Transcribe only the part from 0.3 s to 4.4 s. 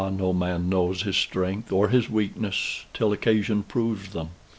man knows his strength or his weakness, till occasion proves them.